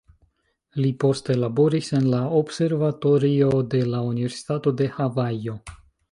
[0.83, 5.55] Li poste laboris en la observatorio de la Universitato de Havajo.